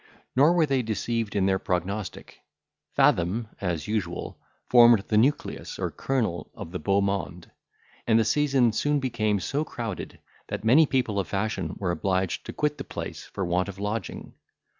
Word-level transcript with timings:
Nor 0.35 0.53
were 0.53 0.65
they 0.65 0.81
deceived 0.81 1.35
in 1.35 1.45
their 1.45 1.59
prognostic. 1.59 2.39
Fathom, 2.95 3.49
as 3.61 3.87
usual, 3.87 4.39
formed 4.67 4.97
the 5.09 5.15
nucleus 5.15 5.77
or 5.77 5.91
kernel 5.91 6.49
of 6.55 6.71
the 6.71 6.79
beau 6.79 7.01
monde; 7.01 7.51
and 8.07 8.17
the 8.17 8.25
season 8.25 8.71
soon 8.71 8.99
became 8.99 9.39
so 9.39 9.63
crowded, 9.63 10.17
that 10.47 10.65
many 10.65 10.87
people 10.87 11.19
of 11.19 11.27
fashion 11.27 11.75
were 11.77 11.91
obliged 11.91 12.47
to 12.47 12.51
quit 12.51 12.79
the 12.79 12.83
place 12.83 13.25
for 13.25 13.45
want 13.45 13.69
of 13.69 13.77
lodging. 13.77 14.33